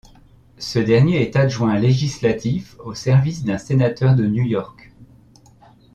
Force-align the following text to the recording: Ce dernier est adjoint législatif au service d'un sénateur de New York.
Ce 0.57 0.79
dernier 0.79 1.21
est 1.21 1.35
adjoint 1.35 1.77
législatif 1.77 2.75
au 2.79 2.95
service 2.95 3.43
d'un 3.43 3.59
sénateur 3.59 4.15
de 4.15 4.25
New 4.25 4.41
York. 4.45 4.91